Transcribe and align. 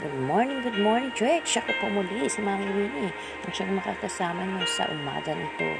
Good 0.00 0.16
morning, 0.16 0.64
good 0.64 0.80
morning, 0.80 1.12
church. 1.12 1.60
Ako 1.60 1.76
po 1.76 1.92
muli 1.92 2.24
si 2.24 2.40
Mami 2.40 2.64
Winnie 2.72 3.12
ang 3.44 3.52
siyang 3.52 3.76
makakasama 3.76 4.48
niyo 4.48 4.64
sa 4.64 4.88
umagang 4.88 5.36
ito 5.36 5.76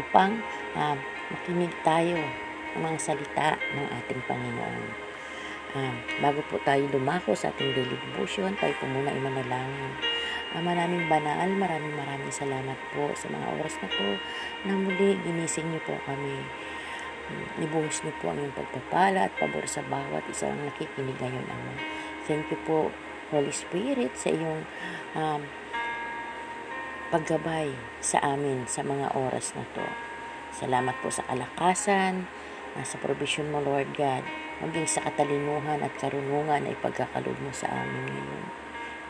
upang 0.00 0.40
uh, 0.72 0.96
makinig 1.28 1.68
tayo 1.84 2.16
ng 2.72 2.80
mga 2.80 2.96
salita 2.96 3.60
ng 3.60 3.86
ating 4.00 4.24
Panginoon. 4.24 4.84
Uh, 5.76 5.92
bago 6.24 6.40
po 6.48 6.56
tayo 6.64 6.88
dumako 6.88 7.36
sa 7.36 7.52
ating 7.52 7.76
daily 7.76 8.00
devotion, 8.00 8.56
tayo 8.56 8.72
po 8.80 8.88
muna 8.88 9.12
ay 9.12 9.20
manalangin. 9.20 9.92
Uh, 10.56 10.64
maraming 10.64 11.04
banal, 11.12 11.52
maraming 11.52 11.92
maraming 12.00 12.32
salamat 12.32 12.80
po 12.96 13.12
sa 13.12 13.28
mga 13.28 13.60
oras 13.60 13.76
na 13.84 13.92
po 13.92 14.08
na 14.64 14.72
muli 14.72 15.20
ginising 15.20 15.68
niyo 15.68 15.84
po 15.84 16.00
kami. 16.08 16.48
Um, 17.28 17.44
ibuhos 17.60 18.00
niyo 18.08 18.16
po 18.24 18.32
ang 18.32 18.40
iyong 18.40 18.56
pagpapala 18.56 19.28
at 19.28 19.36
pabor 19.36 19.68
sa 19.68 19.84
bawat 19.84 20.24
isang 20.32 20.56
nakikinig 20.64 21.20
ngayon, 21.20 21.44
Ama. 21.44 21.74
Thank 22.24 22.48
you 22.48 22.60
po 22.64 22.88
Holy 23.30 23.54
Spirit 23.54 24.12
sa 24.18 24.28
iyong 24.34 24.62
um, 25.14 25.42
paggabay 27.10 27.74
sa 27.98 28.22
amin 28.22 28.66
sa 28.70 28.86
mga 28.86 29.14
oras 29.14 29.54
na 29.58 29.66
to. 29.74 29.86
Salamat 30.50 30.94
po 31.02 31.10
sa 31.10 31.26
kalakasan, 31.26 32.26
uh, 32.74 32.84
sa 32.86 32.98
provision 32.98 33.50
mo 33.50 33.62
Lord 33.62 33.94
God, 33.94 34.22
maging 34.62 34.86
sa 34.86 35.06
katalinuhan 35.06 35.82
at 35.82 35.94
karunungan 35.98 36.66
ay 36.66 36.76
pagkakalod 36.78 37.38
mo 37.42 37.50
sa 37.54 37.70
amin 37.70 38.06
ngayon. 38.06 38.46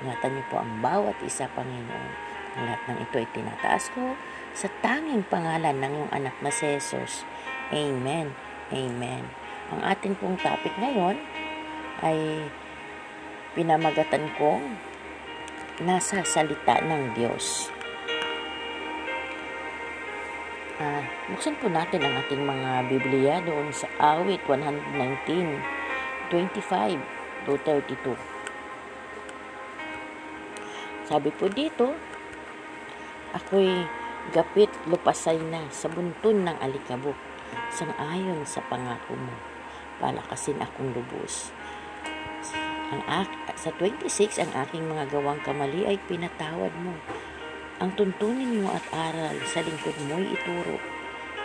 Ingatan 0.01 0.31
niyo 0.33 0.45
po 0.49 0.57
ang 0.61 0.73
bawat 0.81 1.17
isa, 1.21 1.45
Panginoon. 1.53 2.13
Ang 2.57 2.65
lahat 2.67 2.83
ng 2.89 2.99
ito 3.05 3.15
ay 3.21 3.29
tinataas 3.37 3.93
ko 3.93 4.17
sa 4.57 4.67
tanging 4.81 5.23
pangalan 5.29 5.77
ng 5.77 5.93
iyong 5.93 6.13
anak 6.13 6.35
na 6.41 6.49
si 6.49 6.67
Jesus. 6.67 7.23
Amen. 7.71 8.33
Amen. 8.73 9.25
Ang 9.71 9.81
ating 9.87 10.19
pong 10.19 10.41
topic 10.41 10.75
ngayon 10.81 11.21
ay 12.03 12.49
pinamagatan 13.51 14.31
kong 14.39 14.79
nasa 15.83 16.23
salita 16.23 16.79
ng 16.87 17.19
Diyos. 17.19 17.73
Uh, 20.81 21.05
buksan 21.29 21.61
po 21.61 21.69
natin 21.69 22.01
ang 22.01 22.25
ating 22.25 22.41
mga 22.41 22.71
Biblia 22.89 23.35
doon 23.45 23.69
sa 23.69 23.85
awit 24.01 24.41
119, 24.49 25.61
25 26.33 27.45
to 27.45 27.53
32. 27.69 28.17
Sabi 31.05 31.29
po 31.35 31.51
dito, 31.51 31.93
ako'y 33.35 33.85
gapit 34.31 34.71
lupasay 34.87 35.37
na 35.43 35.67
sa 35.75 35.91
buntun 35.91 36.47
ng 36.47 36.57
alikabok, 36.63 37.19
sang 37.75 37.93
ayon 37.99 38.47
sa 38.47 38.63
pangako 38.71 39.19
mo, 39.19 39.35
palakasin 39.99 40.63
akong 40.63 40.95
lubos. 40.95 41.51
Ang 42.91 43.07
ak- 43.07 43.55
sa 43.55 43.71
26, 43.79 44.43
ang 44.43 44.51
aking 44.67 44.83
mga 44.91 45.15
gawang 45.15 45.39
kamali 45.47 45.87
ay 45.87 45.95
pinatawad 46.11 46.75
mo. 46.83 46.99
Ang 47.79 47.95
tuntunin 47.95 48.67
mo 48.67 48.75
at 48.75 48.83
aral 48.91 49.39
sa 49.47 49.63
lingkod 49.63 49.95
mo'y 50.11 50.35
ituro. 50.35 50.75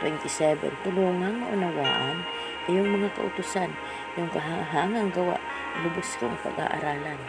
27, 0.02 0.74
tulungang 0.82 1.46
maunawaan 1.46 2.26
iyong 2.66 2.90
mga 2.98 3.14
kautusan, 3.14 3.70
iyong 4.18 4.34
kahangang 4.34 5.14
gawa, 5.14 5.38
lubos 5.86 6.18
kong 6.18 6.34
pag-aaralan. 6.42 7.22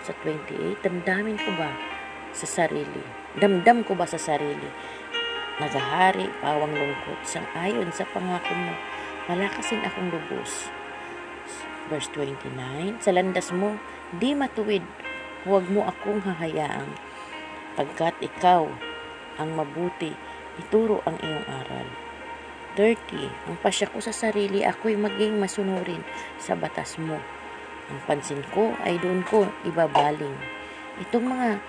Sa 0.00 0.16
28, 0.24 0.80
damdamin 0.80 1.36
ko 1.36 1.52
ba 1.60 1.76
sa 2.32 2.48
sarili? 2.48 3.04
Damdam 3.36 3.84
ko 3.84 3.92
ba 3.92 4.08
sa 4.08 4.16
sarili? 4.16 4.72
Nagahari, 5.60 6.24
pawang 6.40 6.72
lungkot, 6.72 7.20
sang 7.28 7.46
ayon 7.52 7.92
sa 7.92 8.08
pangako 8.16 8.56
mo, 8.56 8.72
malakasin 9.28 9.84
akong 9.84 10.08
lubos 10.08 10.72
verse 11.88 12.10
29, 12.14 13.02
Sa 13.02 13.10
landas 13.10 13.50
mo, 13.50 13.78
di 14.18 14.36
matuwid, 14.36 14.84
huwag 15.48 15.66
mo 15.72 15.88
akong 15.88 16.22
hahayaang, 16.22 16.92
pagkat 17.74 18.14
ikaw 18.22 18.68
ang 19.40 19.50
mabuti, 19.56 20.12
ituro 20.60 21.00
ang 21.08 21.16
iyong 21.18 21.46
aral. 21.48 21.88
30. 22.76 23.52
Ang 23.52 23.56
pasya 23.60 23.88
ko 23.92 24.00
sa 24.00 24.14
sarili, 24.14 24.64
ako'y 24.64 24.96
maging 24.96 25.36
masunurin 25.36 26.00
sa 26.40 26.56
batas 26.56 26.96
mo. 26.96 27.20
Ang 27.92 27.98
pansin 28.08 28.40
ko 28.54 28.72
ay 28.80 28.96
doon 28.96 29.20
ko 29.28 29.44
ibabaling. 29.68 30.36
Itong 31.04 31.28
mga, 31.28 31.60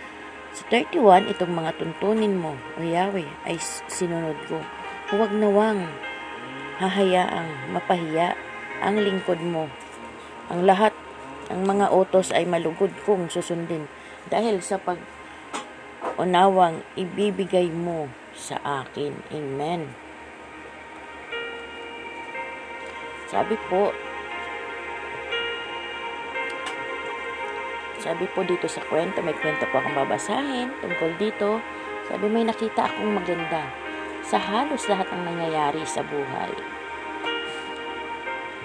sa 0.56 0.64
31, 0.72 1.28
itong 1.36 1.52
mga 1.52 1.76
tuntunin 1.76 2.40
mo, 2.40 2.56
o 2.80 2.86
Yahweh, 2.86 3.28
ay 3.44 3.60
sinunod 3.92 4.38
ko. 4.48 4.64
Huwag 5.12 5.36
nawang 5.36 5.84
hahayaang 6.80 7.76
mapahiya 7.76 8.40
ang 8.80 8.96
lingkod 9.00 9.40
mo 9.44 9.68
ang 10.52 10.68
lahat 10.68 10.92
ang 11.52 11.68
mga 11.68 11.92
utos 11.92 12.32
ay 12.32 12.48
malugod 12.48 12.92
kong 13.04 13.28
susundin 13.28 13.88
dahil 14.32 14.64
sa 14.64 14.80
pag 14.80 14.98
unawang 16.16 16.82
ibibigay 16.96 17.68
mo 17.68 18.08
sa 18.34 18.58
akin. 18.64 19.14
Amen. 19.30 19.92
Sabi 23.28 23.58
po, 23.70 23.90
sabi 27.98 28.26
po 28.32 28.46
dito 28.46 28.70
sa 28.70 28.84
kwento, 28.86 29.24
may 29.26 29.34
kwento 29.34 29.66
po 29.72 29.82
akong 29.82 29.98
babasahin 29.98 30.70
tungkol 30.84 31.12
dito. 31.18 31.60
Sabi 32.12 32.28
may 32.30 32.46
nakita 32.46 32.88
akong 32.88 33.16
maganda 33.16 33.64
sa 34.24 34.38
halos 34.38 34.86
lahat 34.92 35.08
ng 35.12 35.24
nangyayari 35.24 35.82
sa 35.88 36.04
buhay 36.04 36.52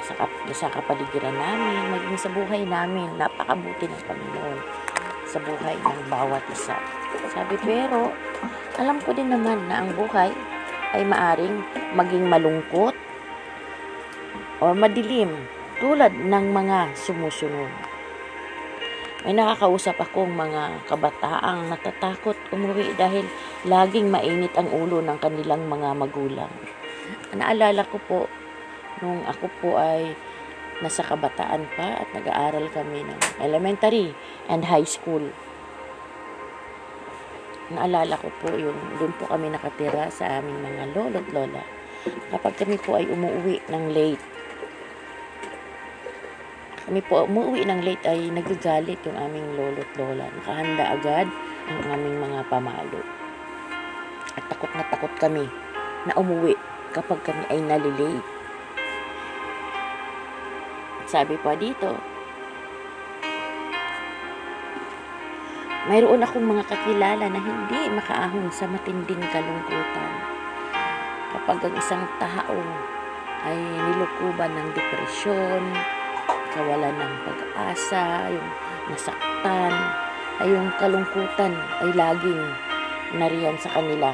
sa, 0.09 0.17
kap 0.17 0.33
sa 0.57 0.73
kapaligiran 0.73 1.37
namin, 1.37 1.93
maging 1.93 2.17
sa 2.17 2.33
buhay 2.33 2.65
namin, 2.65 3.13
napakabuti 3.21 3.85
ng 3.85 4.05
Panginoon 4.09 4.59
sa 5.29 5.37
buhay 5.45 5.77
ng 5.77 6.01
bawat 6.09 6.41
isa. 6.49 6.81
Sabi 7.29 7.61
pero, 7.61 8.09
alam 8.81 8.97
ko 9.05 9.13
din 9.13 9.29
naman 9.29 9.69
na 9.69 9.85
ang 9.85 9.93
buhay 9.93 10.33
ay 10.97 11.05
maaring 11.05 11.61
maging 11.93 12.25
malungkot 12.25 12.97
o 14.65 14.73
madilim 14.73 15.29
tulad 15.77 16.17
ng 16.17 16.45
mga 16.57 16.97
sumusunod. 16.97 17.69
May 19.29 19.37
nakakausap 19.37 20.01
akong 20.01 20.33
mga 20.33 20.89
kabataang 20.89 21.69
natatakot 21.69 22.39
umuwi 22.49 22.97
dahil 22.97 23.29
laging 23.69 24.09
mainit 24.09 24.55
ang 24.57 24.71
ulo 24.73 25.05
ng 25.05 25.19
kanilang 25.21 25.69
mga 25.69 25.91
magulang. 25.93 26.53
Naalala 27.35 27.85
ko 27.85 27.99
po 28.09 28.21
nung 29.03 29.23
ako 29.27 29.47
po 29.61 29.71
ay 29.79 30.15
nasa 30.79 31.03
kabataan 31.03 31.67
pa 31.75 32.07
at 32.07 32.09
nag-aaral 32.15 32.71
kami 32.71 33.03
ng 33.03 33.21
elementary 33.43 34.15
and 34.47 34.63
high 34.67 34.87
school. 34.87 35.23
Naalala 37.69 38.17
ko 38.17 38.31
po 38.41 38.49
yung 38.55 38.79
doon 38.97 39.13
po 39.19 39.29
kami 39.29 39.53
nakatira 39.53 40.09
sa 40.09 40.41
aming 40.41 40.63
mga 40.63 40.85
lolo 40.95 41.19
at 41.21 41.31
lola. 41.35 41.63
Kapag 42.33 42.55
kami 42.57 42.77
po 42.79 42.97
ay 42.97 43.11
umuwi 43.11 43.61
ng 43.69 43.85
late, 43.93 44.25
kami 46.89 47.05
po 47.05 47.29
umuwi 47.29 47.69
ng 47.69 47.85
late 47.85 48.05
ay 48.09 48.33
nagagalit 48.33 48.97
yung 49.05 49.19
aming 49.19 49.59
lolo 49.59 49.83
at 49.83 49.93
lola. 49.99 50.27
Nakahanda 50.41 50.85
agad 50.97 51.29
ang 51.69 51.81
aming 51.93 52.17
mga 52.23 52.41
pamalo. 52.49 53.03
At 54.39 54.47
takot 54.49 54.73
na 54.73 54.87
takot 54.89 55.13
kami 55.21 55.45
na 56.09 56.17
umuwi 56.17 56.57
kapag 56.97 57.21
kami 57.27 57.45
ay 57.53 57.61
nalilate. 57.61 58.38
Sabi 61.09 61.41
pa 61.41 61.57
dito, 61.57 61.97
mayroon 65.89 66.21
akong 66.21 66.45
mga 66.45 66.69
kakilala 66.69 67.33
na 67.33 67.41
hindi 67.41 67.81
makaahon 67.97 68.53
sa 68.53 68.69
matinding 68.69 69.25
kalungkutan. 69.33 70.13
Kapag 71.33 71.65
ang 71.65 71.75
isang 71.81 72.05
tao 72.21 72.61
ay 73.49 73.57
nilukuban 73.57 74.53
ng 74.53 74.69
depresyon, 74.77 75.65
kawalan 76.53 76.93
ng 76.93 77.15
pag-asa, 77.25 78.29
yung 78.29 78.49
nasaktan, 78.93 79.73
ay 80.45 80.53
yung 80.53 80.69
kalungkutan 80.77 81.57
ay 81.57 81.89
laging 81.97 82.45
nariyan 83.17 83.57
sa 83.57 83.73
kanila 83.73 84.13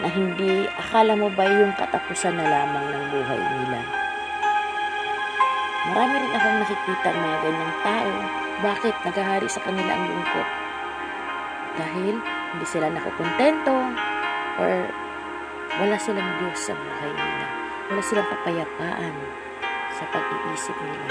na 0.00 0.08
hindi 0.08 0.64
akala 0.72 1.12
mo 1.20 1.28
ba 1.28 1.44
yung 1.44 1.76
katapusan 1.76 2.32
na 2.32 2.48
lamang 2.48 2.86
ng 2.96 3.04
buhay 3.12 3.36
nila. 3.60 4.01
Marami 5.82 6.14
rin 6.14 6.30
akong 6.30 6.58
nakikita 6.62 7.08
ng 7.10 7.22
mga 7.26 7.38
ganyang 7.42 7.76
tao. 7.82 8.12
Bakit 8.62 8.94
nagahari 9.02 9.48
sa 9.50 9.60
kanila 9.66 9.90
ang 9.98 10.04
lungkot? 10.06 10.48
Dahil 11.74 12.14
hindi 12.54 12.66
sila 12.70 12.86
nakukontento 12.86 13.74
or 14.62 14.72
wala 15.82 15.96
silang 15.98 16.38
Diyos 16.38 16.70
sa 16.70 16.78
buhay 16.78 17.10
nila. 17.10 17.46
Wala 17.90 18.02
silang 18.04 18.28
kapayapaan 18.30 19.14
sa 19.98 20.04
pag-iisip 20.14 20.76
nila. 20.78 21.06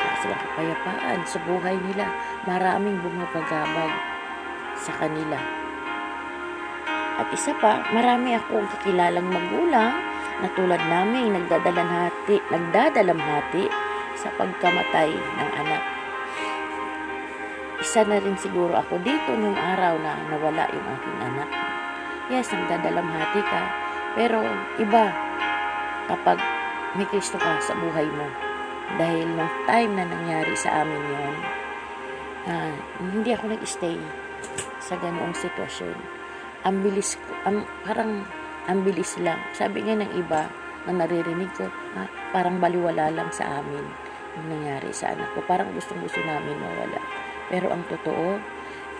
Wala 0.00 0.14
silang 0.24 0.42
kapayapaan 0.48 1.20
sa 1.28 1.38
buhay 1.44 1.76
nila. 1.76 2.08
Maraming 2.48 2.96
bumabagabag 3.04 3.92
sa 4.80 4.92
kanila. 4.96 5.36
At 7.20 7.28
isa 7.28 7.52
pa, 7.60 7.84
marami 7.92 8.40
akong 8.40 8.68
kakilalang 8.72 9.28
magulang 9.28 10.15
na 10.40 10.48
tulad 10.52 10.80
namin 10.88 11.32
nagdadalamhati, 11.32 12.36
nagdadalamhati 12.52 13.64
sa 14.16 14.28
pagkamatay 14.36 15.12
ng 15.12 15.50
anak. 15.64 15.84
isa 17.76 18.02
na 18.08 18.18
rin 18.18 18.34
siguro 18.40 18.72
ako 18.72 18.98
dito 19.04 19.36
nung 19.36 19.54
araw 19.54 20.00
na 20.00 20.16
nawala 20.32 20.64
yung 20.72 20.86
aking 20.96 21.18
anak. 21.22 21.48
Yes, 22.32 22.50
nagdadalamhati 22.50 23.40
ka. 23.44 23.62
Pero 24.16 24.40
iba 24.80 25.12
kapag 26.08 26.40
may 26.96 27.06
Kristo 27.12 27.36
ka 27.36 27.60
sa 27.60 27.76
buhay 27.76 28.08
mo. 28.08 28.26
Dahil 28.96 29.28
nung 29.28 29.52
time 29.68 29.92
na 29.92 30.04
nangyari 30.08 30.54
sa 30.56 30.82
amin 30.82 31.02
yon, 31.04 31.36
uh, 32.48 32.74
hindi 33.12 33.30
ako 33.36 33.52
nag-stay 33.52 33.98
sa 34.80 34.96
ganoong 34.96 35.36
sitwasyon. 35.36 35.98
Ang 36.64 36.76
bilis 36.82 37.20
ang, 37.44 37.66
parang 37.84 38.24
ang 38.66 38.82
bilis 38.82 39.14
lang. 39.22 39.38
Sabi 39.54 39.86
nga 39.86 39.94
ng 39.98 40.12
iba 40.18 40.50
na 40.86 40.92
naririnig 41.02 41.50
ko, 41.54 41.70
ah, 41.98 42.10
parang 42.30 42.58
baliwala 42.58 43.10
lang 43.10 43.30
sa 43.30 43.62
amin 43.62 43.86
yung 44.36 44.48
nangyari 44.52 44.92
sa 44.92 45.16
anak 45.16 45.32
ko. 45.32 45.40
Parang 45.48 45.72
gustong 45.72 46.02
gusto 46.04 46.20
namin 46.20 46.60
mawala. 46.60 47.00
Pero 47.48 47.72
ang 47.72 47.82
totoo, 47.88 48.36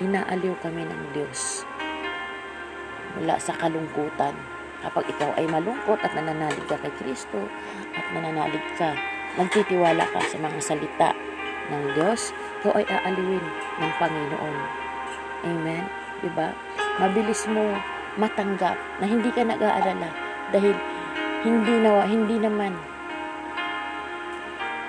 inaaliw 0.00 0.54
kami 0.64 0.86
ng 0.86 1.02
Diyos 1.12 1.66
mula 3.16 3.40
sa 3.40 3.56
kalungkutan. 3.56 4.36
Kapag 4.84 5.08
ikaw 5.08 5.32
ay 5.40 5.48
malungkot 5.48 5.98
at 6.04 6.12
nananalig 6.12 6.62
ka 6.68 6.76
kay 6.78 6.92
Kristo 7.00 7.48
at 7.96 8.06
nananalig 8.12 8.62
ka, 8.76 8.92
nagtitiwala 9.40 10.04
ka 10.04 10.20
sa 10.20 10.36
mga 10.36 10.58
salita 10.60 11.10
ng 11.72 11.96
Diyos, 11.96 12.30
ikaw 12.60 12.76
ay 12.76 12.86
aaliwin 12.86 13.42
ng 13.82 13.92
Panginoon. 13.98 14.56
Amen? 15.48 15.84
Diba? 16.22 16.52
Mabilis 16.96 17.44
mo 17.48 17.76
matanggap 18.16 18.76
na 19.00 19.06
hindi 19.08 19.28
ka 19.32 19.44
nag-aalala 19.44 20.10
dahil 20.50 20.76
hindi 21.44 21.74
nawa, 21.80 22.02
hindi 22.08 22.36
naman 22.40 22.72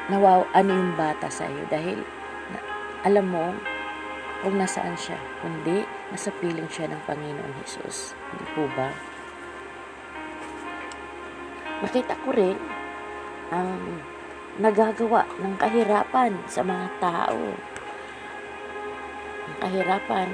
nawaw 0.08 0.48
ano 0.56 0.72
yung 0.72 0.94
bata 0.96 1.28
sa 1.28 1.44
iyo 1.48 1.68
dahil 1.68 2.00
na, 2.56 2.60
alam 3.04 3.28
mo 3.28 3.52
kung 4.40 4.56
nasaan 4.56 4.96
siya 4.96 5.20
kundi 5.44 5.84
nasa 6.14 6.32
piling 6.40 6.70
siya 6.72 6.88
ng 6.88 7.02
Panginoon 7.04 7.54
Jesus. 7.64 8.16
Hindi 8.32 8.46
po 8.56 8.64
ba? 8.72 8.90
Nakita 11.84 12.16
ko 12.24 12.30
rin 12.34 12.58
ang 13.52 14.02
nagagawa 14.58 15.28
ng 15.38 15.54
kahirapan 15.62 16.34
sa 16.50 16.66
mga 16.66 16.88
tao. 16.98 17.42
Ang 19.48 19.56
kahirapan, 19.62 20.28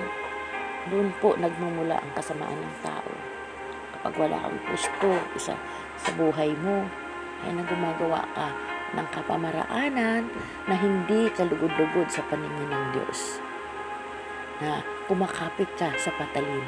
doon 0.91 1.13
po 1.23 1.35
nagmumula 1.39 1.99
ang 1.99 2.11
kasamaan 2.15 2.59
ng 2.59 2.75
tao. 2.83 3.11
Kapag 3.95 4.13
wala 4.19 4.35
kang 4.35 4.59
gusto 4.67 5.09
isa 5.37 5.55
sa 5.95 6.11
buhay 6.19 6.51
mo, 6.59 6.83
ay 7.43 7.51
na 7.55 7.63
gumagawa 7.67 8.23
ka 8.35 8.47
ng 8.93 9.07
kapamaraanan 9.11 10.27
na 10.69 10.75
hindi 10.77 11.27
kalugod-lugod 11.33 12.07
sa 12.07 12.23
paningin 12.27 12.69
ng 12.71 12.85
Diyos. 12.95 13.39
Na 14.63 14.79
kumakapit 15.07 15.67
ka 15.75 15.91
sa 15.99 16.11
patalim. 16.15 16.63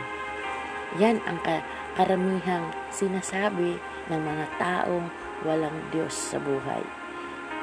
Yan 0.99 1.19
ang 1.27 1.39
karamihang 1.95 2.71
sinasabi 2.91 3.79
ng 4.11 4.21
mga 4.21 4.45
taong 4.59 5.07
walang 5.47 5.75
Diyos 5.91 6.11
sa 6.11 6.39
buhay. 6.39 6.83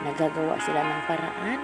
Nagagawa 0.02 0.56
sila 0.60 0.81
ng 0.82 1.02
paraan 1.06 1.58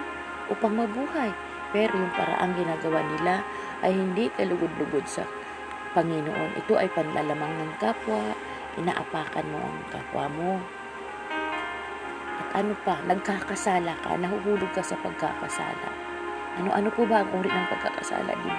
upang 0.49 0.73
mabuhay. 0.73 1.31
Pero 1.69 1.93
yung 1.93 2.13
paraan 2.17 2.57
ginagawa 2.57 3.05
nila 3.05 3.45
ay 3.83 3.91
hindi 3.95 4.27
kalugod-lugod 4.35 5.05
sa 5.07 5.23
Panginoon. 5.95 6.59
Ito 6.59 6.73
ay 6.77 6.89
panlalamang 6.93 7.53
ng 7.59 7.71
kapwa, 7.81 8.35
inaapakan 8.77 9.45
mo 9.49 9.59
ang 9.59 9.79
kapwa 9.89 10.25
mo. 10.29 10.51
At 12.39 12.63
ano 12.63 12.73
pa, 12.85 13.01
nagkakasala 13.03 13.97
ka, 13.99 14.15
nahuhulog 14.15 14.71
ka 14.71 14.83
sa 14.83 14.95
pagkakasala. 15.01 15.89
Ano-ano 16.59 16.89
po 16.91 17.07
ba 17.07 17.23
ang 17.23 17.31
uri 17.35 17.47
ng 17.47 17.67
pagkakasala 17.71 18.31
din? 18.35 18.57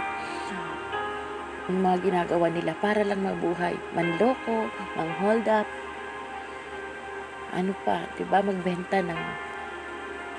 Yung 1.71 1.81
mga 1.87 1.99
ginagawa 2.03 2.51
nila 2.51 2.73
para 2.81 3.05
lang 3.05 3.23
mabuhay. 3.23 3.77
Manloko, 3.95 4.67
mang-hold 4.99 5.47
up, 5.47 5.69
ano 7.51 7.75
pa, 7.83 8.07
'di 8.15 8.25
ba, 8.31 8.43
magbenta 8.43 9.03
ng 9.03 9.21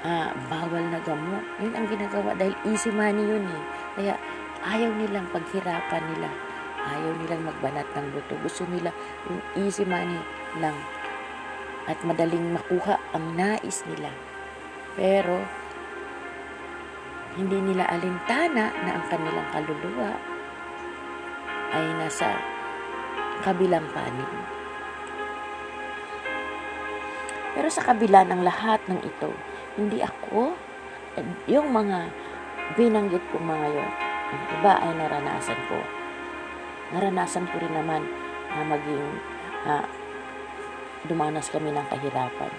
ah, 0.08 0.32
bawal 0.48 0.84
na 0.90 1.00
gamot. 1.04 1.44
Yun 1.60 1.74
ang 1.76 1.88
ginagawa 1.92 2.34
dahil 2.40 2.56
easy 2.68 2.90
money 2.90 3.22
yun 3.22 3.46
eh. 3.46 3.64
Kaya 4.00 4.14
ayaw 4.66 4.92
nilang 4.98 5.28
paghirapan 5.34 6.04
nila. 6.16 6.30
Ayaw 6.82 7.14
nilang 7.22 7.46
magbanat 7.46 7.88
ng 7.94 8.08
buto. 8.14 8.34
Gusto 8.42 8.66
nila 8.70 8.90
yung 9.30 9.42
easy 9.66 9.86
money 9.86 10.18
lang. 10.58 10.78
At 11.86 11.98
madaling 12.06 12.54
makuha 12.54 12.98
ang 13.14 13.38
nais 13.38 13.86
nila. 13.90 14.10
Pero, 14.98 15.42
hindi 17.38 17.58
nila 17.64 17.88
alintana 17.88 18.76
na 18.76 18.92
ang 18.98 19.06
kanilang 19.08 19.48
kaluluwa 19.56 20.12
ay 21.72 21.86
nasa 21.96 22.36
kabilang 23.42 23.88
panig. 23.96 24.32
Pero 27.56 27.68
sa 27.68 27.84
kabila 27.84 28.24
ng 28.28 28.42
lahat 28.44 28.80
ng 28.88 29.00
ito, 29.04 29.32
hindi 29.76 30.00
ako, 30.04 30.56
yung 31.48 31.72
mga 31.72 32.12
binanggit 32.76 33.24
ko 33.32 33.40
mga 33.40 33.68
ang 33.68 34.11
iba 34.32 34.74
ay 34.80 34.92
naranasan 34.96 35.60
ko. 35.68 35.80
Naranasan 36.92 37.48
ko 37.52 37.56
rin 37.60 37.74
naman 37.76 38.04
na 38.52 38.64
maging 38.68 39.06
uh, 39.68 39.86
dumanas 41.08 41.48
kami 41.50 41.72
ng 41.72 41.86
kahirapan. 41.88 42.52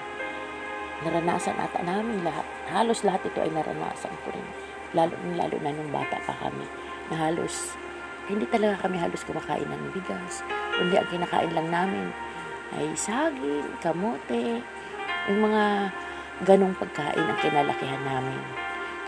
Naranasan 1.03 1.59
ata 1.59 1.83
namin 1.83 2.23
lahat. 2.23 2.47
Halos 2.71 3.03
lahat 3.03 3.27
ito 3.27 3.39
ay 3.43 3.51
naranasan 3.51 4.15
ko 4.23 4.33
rin. 4.33 4.49
Lalo, 4.93 5.15
lalo 5.35 5.57
na 5.61 5.73
nung 5.75 5.91
bata 5.91 6.21
pa 6.25 6.35
kami. 6.37 6.65
Na 7.11 7.29
halos, 7.29 7.75
hindi 8.31 8.47
talaga 8.47 8.87
kami 8.87 8.97
halos 9.03 9.27
kumakain 9.27 9.67
ng 9.67 9.93
bigas. 9.93 10.47
Kundi 10.79 10.95
ang 10.95 11.09
kinakain 11.11 11.53
lang 11.53 11.69
namin 11.69 12.09
ay 12.73 12.89
saging, 12.97 13.69
kamote, 13.85 14.65
yung 15.29 15.41
mga 15.45 15.93
ganong 16.49 16.75
pagkain 16.79 17.27
ang 17.27 17.39
kinalakihan 17.39 18.03
namin. 18.03 18.41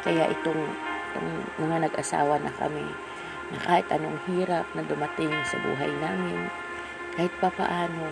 Kaya 0.05 0.29
itong, 0.31 0.63
itong 1.15 1.31
mga 1.63 1.87
nag-asawa 1.87 2.43
na 2.43 2.51
kami, 2.59 2.83
na 3.55 3.59
kahit 3.63 3.87
anong 3.95 4.19
hirap 4.27 4.67
na 4.75 4.83
dumating 4.83 5.31
sa 5.47 5.63
buhay 5.63 5.95
namin, 6.03 6.51
kahit 7.15 7.31
papaano, 7.39 8.11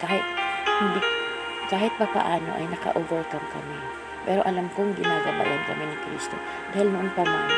kahit 0.00 0.24
hindi, 0.80 1.00
kahit 1.68 1.92
papaano 2.00 2.56
ay 2.56 2.64
naka-overcome 2.72 3.48
kami. 3.52 3.78
Pero 4.24 4.40
alam 4.48 4.72
kong 4.72 4.96
ginagabayan 4.96 5.64
kami 5.68 5.84
ni 5.84 5.96
Kristo. 6.08 6.36
Dahil 6.72 6.88
noon 6.88 7.12
pa 7.12 7.24
man, 7.24 7.52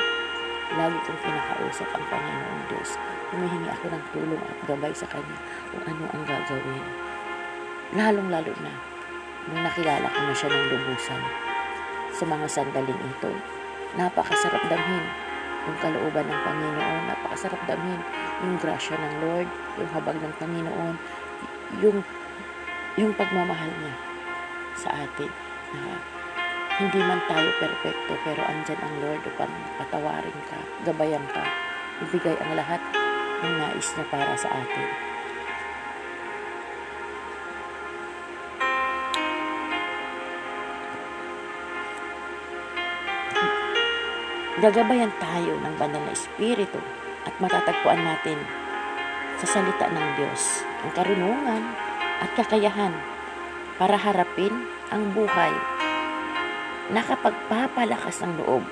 lagi 0.74 0.98
kong 1.06 1.20
pinakausap 1.22 1.86
ang 1.94 2.04
Panginoong 2.10 2.64
Diyos. 2.66 2.98
Humihingi 3.30 3.68
ako 3.70 3.86
ng 3.94 4.04
tulong 4.10 4.42
at 4.42 4.58
gabay 4.66 4.92
sa 4.94 5.06
Kanya 5.06 5.38
kung 5.70 5.82
ano 5.86 6.04
ang 6.10 6.22
gagawin. 6.26 6.84
Lalong-lalo 7.94 8.52
na 8.62 8.72
nung 9.46 9.62
nakilala 9.62 10.06
ko 10.06 10.20
na 10.22 10.34
siya 10.34 10.48
ng 10.50 10.66
lubusan 10.70 11.22
sa 12.14 12.24
mga 12.26 12.46
sandaling 12.46 13.02
ito. 13.02 13.32
Napakasarap 13.92 14.64
damhin 14.72 15.04
yung 15.68 15.78
kalooban 15.78 16.26
ng 16.26 16.40
Panginoon. 16.42 17.02
Napakasarap 17.12 17.60
damhin 17.68 18.00
yung 18.42 18.56
grasya 18.58 18.96
ng 18.98 19.14
Lord, 19.22 19.48
yung 19.78 19.90
habag 19.92 20.16
ng 20.18 20.34
Panginoon, 20.40 20.94
yung, 21.84 21.98
yung 22.98 23.12
pagmamahal 23.14 23.70
niya 23.70 23.94
sa 24.76 24.90
atin. 24.96 25.30
Na 25.76 25.96
hindi 26.80 27.00
man 27.04 27.20
tayo 27.28 27.48
perpekto, 27.60 28.12
pero 28.24 28.40
andyan 28.48 28.80
ang 28.80 28.94
Lord 29.04 29.22
upang 29.28 29.52
patawarin 29.76 30.38
ka, 30.48 30.58
gabayan 30.88 31.26
ka, 31.30 31.44
ibigay 32.00 32.34
ang 32.40 32.56
lahat 32.56 32.80
ng 33.44 33.54
nais 33.60 33.88
niya 33.92 34.06
para 34.08 34.34
sa 34.40 34.48
atin. 34.50 35.11
Gagabayan 44.62 45.10
tayo 45.18 45.58
ng 45.58 45.74
banal 45.74 45.98
na 46.06 46.14
espiritu 46.14 46.78
at 47.26 47.34
matatagpuan 47.42 47.98
natin 47.98 48.38
sa 49.42 49.58
salita 49.58 49.90
ng 49.90 50.06
Diyos 50.14 50.62
ang 50.86 50.90
karunungan 50.94 51.62
at 52.22 52.30
kakayahan 52.38 52.94
para 53.74 53.98
harapin 53.98 54.54
ang 54.94 55.10
buhay. 55.18 55.50
Nakapagpapalakas 56.94 58.22
ng 58.22 58.38
loob 58.38 58.62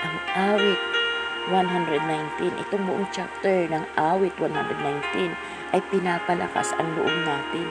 ang 0.00 0.16
awit 0.56 0.80
119. 1.52 2.56
Itong 2.64 2.88
buong 2.88 3.04
chapter 3.12 3.68
ng 3.68 3.84
awit 4.00 4.32
119 4.40 5.36
ay 5.76 5.80
pinapalakas 5.92 6.72
ang 6.80 6.96
loob 6.96 7.12
natin. 7.28 7.68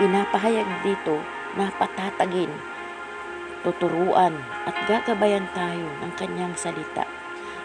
Pinapahayag 0.00 0.80
dito 0.80 1.20
na 1.60 1.68
patatagin 1.76 2.72
tuturuan 3.64 4.36
at 4.68 4.76
gagabayan 4.86 5.48
tayo 5.56 5.88
ng 6.04 6.12
kanyang 6.20 6.52
salita. 6.54 7.08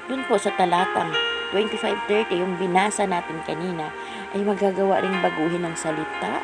Dun 0.07 0.25
po 0.25 0.39
sa 0.39 0.49
talatang 0.55 1.13
25.30, 1.53 2.39
yung 2.39 2.57
binasa 2.57 3.05
natin 3.05 3.37
kanina, 3.45 3.91
ay 4.33 4.41
magagawa 4.41 5.03
ring 5.03 5.17
baguhin 5.21 5.65
ng 5.65 5.75
salita 5.77 6.41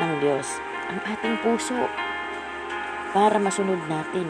ng 0.00 0.12
Diyos 0.22 0.60
ang 0.86 1.00
ating 1.02 1.36
puso 1.42 1.76
para 3.10 3.40
masunod 3.42 3.80
natin 3.90 4.28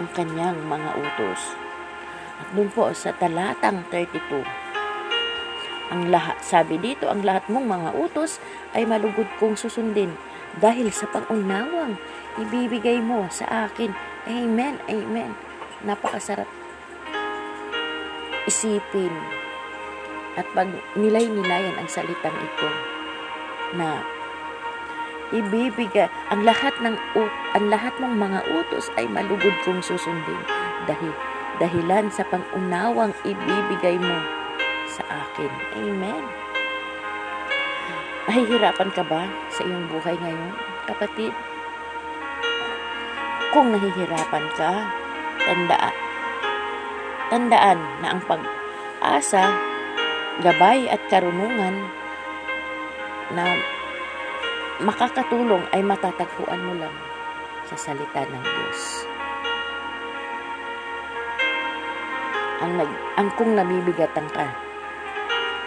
ang 0.00 0.08
kanyang 0.16 0.58
mga 0.66 0.90
utos. 0.98 1.40
At 2.42 2.48
dun 2.56 2.72
po 2.72 2.90
sa 2.96 3.14
talatang 3.14 3.86
32, 3.92 4.42
ang 5.92 6.08
lahat, 6.08 6.40
sabi 6.40 6.80
dito, 6.80 7.12
ang 7.12 7.20
lahat 7.20 7.44
mong 7.52 7.68
mga 7.68 7.90
utos 8.00 8.40
ay 8.72 8.88
malugod 8.88 9.28
kong 9.36 9.60
susundin 9.60 10.16
dahil 10.60 10.92
sa 10.92 11.08
pangunawang 11.08 11.96
ibibigay 12.36 13.00
mo 13.00 13.28
sa 13.32 13.68
akin. 13.68 13.92
Amen, 14.28 14.76
amen. 14.90 15.32
Napakasarap 15.86 16.48
isipin 18.44 19.12
at 20.34 20.46
pag 20.56 20.66
nilay-nilayan 20.98 21.76
ang 21.78 21.86
salitang 21.86 22.34
ito 22.34 22.68
na 23.78 24.02
ibibigay 25.32 26.10
ang 26.28 26.42
lahat 26.44 26.74
ng 26.82 26.96
ang 27.56 27.66
lahat 27.70 27.94
ng 28.02 28.14
mga 28.18 28.40
utos 28.52 28.90
ay 28.98 29.06
malugod 29.08 29.54
kong 29.64 29.80
susundin 29.80 30.42
dahil 30.84 31.12
dahilan 31.60 32.10
sa 32.10 32.26
pangunawang 32.26 33.14
ibibigay 33.22 33.96
mo 34.00 34.18
sa 34.90 35.04
akin. 35.08 35.52
Amen. 35.78 36.51
Nahihirapan 38.22 38.90
ka 38.94 39.02
ba 39.02 39.26
sa 39.50 39.66
iyong 39.66 39.90
buhay 39.90 40.14
ngayon, 40.14 40.54
kapatid? 40.86 41.34
Kung 43.50 43.74
nahihirapan 43.74 44.46
ka, 44.54 44.86
tandaan, 45.42 45.96
tandaan 47.34 47.78
na 47.98 48.14
ang 48.14 48.22
pag-asa, 48.22 49.50
gabay 50.38 50.86
at 50.86 51.02
karunungan 51.10 51.82
na 53.34 53.58
makakatulong 54.78 55.66
ay 55.74 55.82
matatagpuan 55.82 56.62
mo 56.62 56.78
lang 56.78 56.94
sa 57.66 57.74
salita 57.74 58.22
ng 58.22 58.44
Diyos. 58.46 58.80
Ang, 62.62 62.72
nag, 62.78 62.90
ang 63.18 63.28
kung 63.34 63.58
nabibigatan 63.58 64.30
ka, 64.30 64.46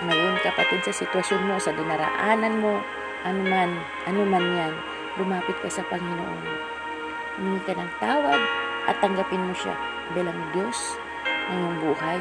ngayon 0.04 0.36
kapatid 0.44 0.84
sa 0.84 0.92
sitwasyon 0.92 1.48
mo, 1.48 1.56
sa 1.56 1.72
dinaraanan 1.72 2.60
mo, 2.60 2.84
anuman, 3.24 3.72
anuman 4.04 4.44
yan, 4.44 4.74
lumapit 5.16 5.56
ka 5.64 5.72
sa 5.72 5.88
Panginoon. 5.88 6.44
Humingi 7.40 7.64
ka 7.64 7.72
ng 7.80 7.92
tawad 8.04 8.42
at 8.92 9.00
tanggapin 9.00 9.40
mo 9.40 9.56
siya 9.56 9.76
bilang 10.12 10.36
Diyos 10.52 11.00
ng 11.48 11.56
iyong 11.56 11.78
buhay 11.80 12.20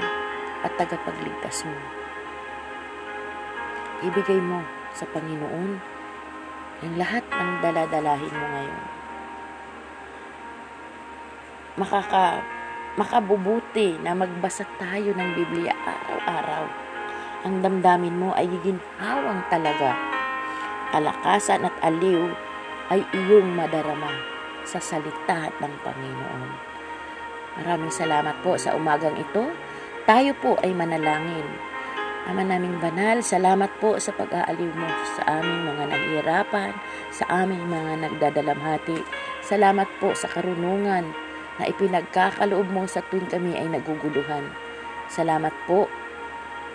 at 0.63 0.73
tagapagligtas 0.79 1.67
mo. 1.67 1.79
Ibigay 4.07 4.39
mo 4.39 4.63
sa 4.95 5.11
Panginoon 5.11 5.71
ang 6.85 6.93
lahat 6.95 7.25
ng 7.27 7.51
daladalahin 7.59 8.35
mo 8.35 8.47
ngayon. 8.55 8.85
Makaka, 11.75 12.39
makabubuti 12.95 13.99
na 13.99 14.15
magbasa 14.15 14.63
tayo 14.79 15.11
ng 15.11 15.31
Biblia 15.35 15.75
araw-araw. 15.75 16.84
Ang 17.45 17.61
damdamin 17.61 18.17
mo 18.17 18.33
ay 18.33 18.49
giginhawang 18.49 19.45
talaga. 19.53 19.93
Kalakasan 20.97 21.69
at 21.69 21.77
aliw 21.85 22.33
ay 22.89 23.05
iyong 23.13 23.53
madarama 23.53 24.17
sa 24.65 24.81
salita 24.81 25.53
ng 25.61 25.75
Panginoon. 25.85 26.51
Maraming 27.61 27.93
salamat 27.93 28.41
po 28.41 28.57
sa 28.57 28.73
umagang 28.73 29.15
ito. 29.21 29.53
Tayo 30.09 30.33
po 30.41 30.57
ay 30.65 30.73
manalangin. 30.73 31.45
Ama 32.25 32.41
naming 32.41 32.81
banal, 32.81 33.21
salamat 33.21 33.69
po 33.77 34.01
sa 34.01 34.09
pag-aaliw 34.17 34.73
mo 34.73 34.89
sa 35.13 35.45
aming 35.45 35.69
mga 35.69 35.85
nahihirapan, 35.93 36.73
sa 37.13 37.29
aming 37.45 37.69
mga 37.69 38.09
nagdadalamhati. 38.09 39.05
Salamat 39.45 39.89
po 40.01 40.17
sa 40.17 40.33
karunungan 40.33 41.13
na 41.61 41.65
ipinagkakaloob 41.69 42.73
mo 42.73 42.89
sa 42.89 43.05
tuwing 43.13 43.29
kami 43.29 43.53
ay 43.61 43.69
naguguluhan. 43.69 44.49
Salamat 45.13 45.53
po 45.69 45.85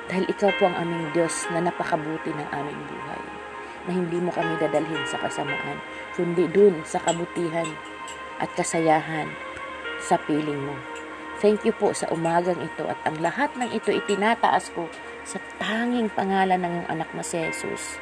dahil 0.10 0.26
ikaw 0.26 0.50
po 0.58 0.66
ang 0.66 0.76
aming 0.82 1.14
Diyos 1.14 1.46
na 1.54 1.62
napakabuti 1.62 2.34
ng 2.34 2.50
aming 2.50 2.82
buhay. 2.90 3.24
Na 3.86 3.92
hindi 3.94 4.18
mo 4.18 4.34
kami 4.34 4.58
dadalhin 4.58 5.06
sa 5.06 5.22
kasamaan, 5.22 5.78
kundi 6.18 6.50
dun 6.50 6.82
sa 6.82 6.98
kabutihan 6.98 7.70
at 8.42 8.50
kasayahan 8.58 9.30
sa 10.02 10.18
piling 10.26 10.66
mo. 10.66 10.76
Thank 11.40 11.64
you 11.64 11.72
po 11.72 11.96
sa 11.96 12.12
umagang 12.12 12.60
ito 12.60 12.84
at 12.84 13.00
ang 13.08 13.22
lahat 13.24 13.56
ng 13.56 13.72
ito 13.72 13.94
itinataas 13.94 14.76
ko 14.76 14.92
sa 15.24 15.40
tanging 15.62 16.12
pangalan 16.12 16.60
ng 16.60 16.76
anak 16.92 17.08
na 17.16 17.24
si 17.24 17.40
Jesus. 17.40 18.02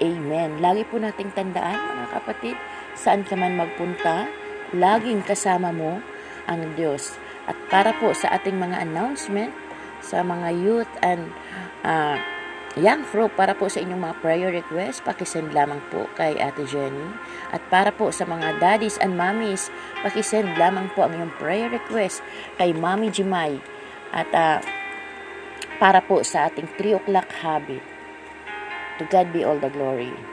Amen. 0.00 0.62
Lagi 0.64 0.88
po 0.88 0.96
nating 0.96 1.34
tandaan, 1.36 1.76
mga 1.76 2.08
kapatid, 2.16 2.56
saan 2.96 3.26
ka 3.28 3.36
man 3.36 3.60
magpunta, 3.60 4.30
laging 4.72 5.20
kasama 5.20 5.74
mo 5.76 6.00
ang 6.48 6.72
Diyos. 6.72 7.20
At 7.44 7.58
para 7.68 7.92
po 8.00 8.16
sa 8.16 8.32
ating 8.38 8.56
mga 8.56 8.80
announcement, 8.80 9.52
sa 10.02 10.20
mga 10.26 10.48
youth 10.58 10.92
and 11.00 11.30
uh, 11.86 12.18
young 12.76 13.06
group, 13.08 13.32
para 13.38 13.54
po 13.54 13.70
sa 13.70 13.80
inyong 13.80 14.02
mga 14.10 14.16
prayer 14.20 14.50
request, 14.50 15.06
pakisend 15.06 15.54
lamang 15.54 15.80
po 15.88 16.10
kay 16.18 16.36
Ate 16.36 16.66
Jenny. 16.66 17.14
At 17.54 17.62
para 17.70 17.94
po 17.94 18.10
sa 18.10 18.26
mga 18.26 18.58
daddies 18.58 18.98
and 18.98 19.14
mommies, 19.14 19.70
pakisend 20.02 20.58
lamang 20.58 20.90
po 20.92 21.06
ang 21.06 21.14
inyong 21.14 21.34
prayer 21.38 21.68
request 21.70 22.20
kay 22.56 22.74
Mami 22.74 23.14
Jimay. 23.14 23.60
At 24.12 24.28
uh, 24.34 24.58
para 25.82 25.98
po 26.04 26.22
sa 26.22 26.46
ating 26.46 26.68
3 26.78 26.98
o'clock 27.02 27.28
habit. 27.42 27.82
To 29.00 29.08
God 29.08 29.32
be 29.34 29.42
all 29.42 29.58
the 29.58 29.72
glory. 29.72 30.31